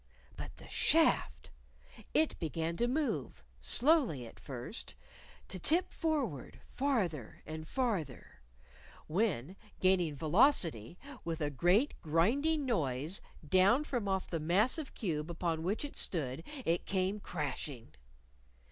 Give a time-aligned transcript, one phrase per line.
[0.35, 1.51] But the shaft!
[2.11, 4.95] It began to move slowly at first
[5.47, 8.41] to tip forward, farther and farther.
[9.05, 15.61] When, gaining velocity, with a great grinding noise, down from off the massive cube upon
[15.61, 17.93] which it stood it came crashing!